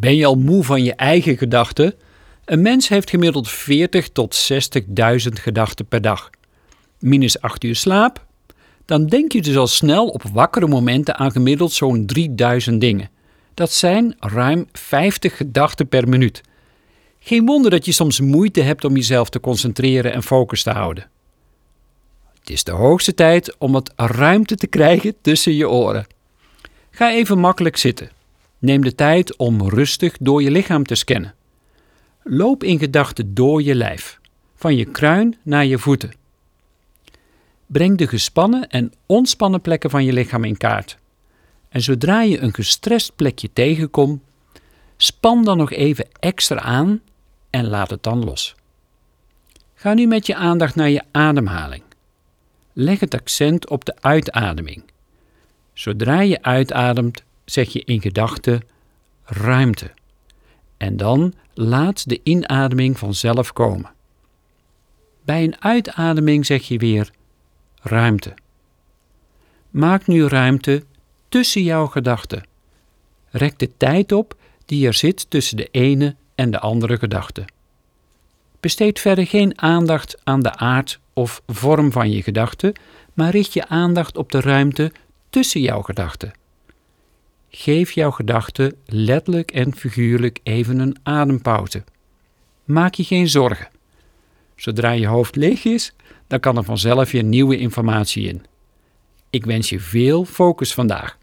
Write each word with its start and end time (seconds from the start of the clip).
Ben 0.00 0.16
je 0.16 0.26
al 0.26 0.34
moe 0.34 0.64
van 0.64 0.84
je 0.84 0.94
eigen 0.94 1.36
gedachten? 1.36 1.94
Een 2.44 2.62
mens 2.62 2.88
heeft 2.88 3.10
gemiddeld 3.10 3.48
40 3.48 4.08
tot 4.08 4.50
60.000 4.52 4.86
gedachten 5.32 5.86
per 5.86 6.02
dag. 6.02 6.30
Minus 6.98 7.40
8 7.40 7.64
uur 7.64 7.76
slaap? 7.76 8.26
Dan 8.84 9.06
denk 9.06 9.32
je 9.32 9.42
dus 9.42 9.56
al 9.56 9.66
snel 9.66 10.06
op 10.08 10.22
wakkere 10.32 10.66
momenten 10.66 11.16
aan 11.16 11.32
gemiddeld 11.32 11.72
zo'n 11.72 12.06
3000 12.06 12.80
dingen. 12.80 13.10
Dat 13.54 13.72
zijn 13.72 14.16
ruim 14.18 14.66
50 14.72 15.36
gedachten 15.36 15.88
per 15.88 16.08
minuut. 16.08 16.40
Geen 17.18 17.46
wonder 17.46 17.70
dat 17.70 17.84
je 17.84 17.92
soms 17.92 18.20
moeite 18.20 18.60
hebt 18.60 18.84
om 18.84 18.94
jezelf 18.94 19.28
te 19.28 19.40
concentreren 19.40 20.12
en 20.12 20.22
focus 20.22 20.62
te 20.62 20.70
houden. 20.70 21.10
Het 22.40 22.50
is 22.50 22.64
de 22.64 22.72
hoogste 22.72 23.14
tijd 23.14 23.56
om 23.58 23.72
wat 23.72 23.92
ruimte 23.96 24.56
te 24.56 24.66
krijgen 24.66 25.14
tussen 25.20 25.54
je 25.54 25.68
oren. 25.68 26.06
Ga 26.90 27.12
even 27.12 27.38
makkelijk 27.38 27.76
zitten. 27.76 28.16
Neem 28.58 28.82
de 28.82 28.94
tijd 28.94 29.36
om 29.36 29.68
rustig 29.68 30.16
door 30.20 30.42
je 30.42 30.50
lichaam 30.50 30.84
te 30.84 30.94
scannen. 30.94 31.34
Loop 32.22 32.64
in 32.64 32.78
gedachten 32.78 33.34
door 33.34 33.62
je 33.62 33.74
lijf, 33.74 34.20
van 34.54 34.76
je 34.76 34.84
kruin 34.84 35.36
naar 35.42 35.66
je 35.66 35.78
voeten. 35.78 36.12
Breng 37.66 37.98
de 37.98 38.06
gespannen 38.06 38.68
en 38.68 38.92
ontspannen 39.06 39.60
plekken 39.60 39.90
van 39.90 40.04
je 40.04 40.12
lichaam 40.12 40.44
in 40.44 40.56
kaart. 40.56 40.98
En 41.68 41.80
zodra 41.80 42.22
je 42.22 42.38
een 42.38 42.54
gestrest 42.54 43.16
plekje 43.16 43.52
tegenkomt, 43.52 44.22
span 44.96 45.44
dan 45.44 45.56
nog 45.56 45.72
even 45.72 46.08
extra 46.20 46.60
aan 46.60 47.00
en 47.50 47.68
laat 47.68 47.90
het 47.90 48.02
dan 48.02 48.24
los. 48.24 48.54
Ga 49.74 49.94
nu 49.94 50.06
met 50.06 50.26
je 50.26 50.34
aandacht 50.34 50.74
naar 50.74 50.90
je 50.90 51.02
ademhaling. 51.10 51.82
Leg 52.72 53.00
het 53.00 53.14
accent 53.14 53.68
op 53.68 53.84
de 53.84 53.94
uitademing. 54.00 54.82
Zodra 55.72 56.20
je 56.20 56.42
uitademt, 56.42 57.22
zeg 57.50 57.72
je 57.72 57.82
in 57.84 58.00
gedachten 58.00 58.62
ruimte. 59.24 59.90
En 60.76 60.96
dan 60.96 61.34
laat 61.54 62.08
de 62.08 62.20
inademing 62.22 62.98
vanzelf 62.98 63.52
komen. 63.52 63.90
Bij 65.24 65.44
een 65.44 65.62
uitademing 65.62 66.46
zeg 66.46 66.68
je 66.68 66.78
weer 66.78 67.10
ruimte. 67.82 68.34
Maak 69.70 70.06
nu 70.06 70.26
ruimte 70.26 70.82
tussen 71.28 71.62
jouw 71.62 71.86
gedachten. 71.86 72.46
Rek 73.30 73.58
de 73.58 73.70
tijd 73.76 74.12
op 74.12 74.36
die 74.64 74.86
er 74.86 74.94
zit 74.94 75.30
tussen 75.30 75.56
de 75.56 75.68
ene 75.70 76.16
en 76.34 76.50
de 76.50 76.58
andere 76.58 76.98
gedachte. 76.98 77.44
Besteed 78.60 79.00
verder 79.00 79.26
geen 79.26 79.60
aandacht 79.60 80.18
aan 80.24 80.40
de 80.40 80.56
aard 80.56 81.00
of 81.12 81.42
vorm 81.46 81.92
van 81.92 82.10
je 82.10 82.22
gedachten, 82.22 82.72
maar 83.14 83.30
richt 83.30 83.52
je 83.52 83.68
aandacht 83.68 84.16
op 84.16 84.32
de 84.32 84.40
ruimte 84.40 84.92
tussen 85.30 85.60
jouw 85.60 85.82
gedachten. 85.82 86.32
Geef 87.50 87.90
jouw 87.90 88.10
gedachten 88.10 88.76
letterlijk 88.86 89.50
en 89.50 89.74
figuurlijk 89.76 90.40
even 90.42 90.78
een 90.78 90.96
adempauze. 91.02 91.84
Maak 92.64 92.94
je 92.94 93.04
geen 93.04 93.28
zorgen. 93.28 93.68
Zodra 94.56 94.90
je 94.90 95.06
hoofd 95.06 95.36
leeg 95.36 95.64
is, 95.64 95.92
dan 96.26 96.40
kan 96.40 96.56
er 96.56 96.64
vanzelf 96.64 97.10
weer 97.10 97.24
nieuwe 97.24 97.58
informatie 97.58 98.28
in. 98.28 98.44
Ik 99.30 99.44
wens 99.44 99.68
je 99.68 99.80
veel 99.80 100.24
focus 100.24 100.74
vandaag. 100.74 101.18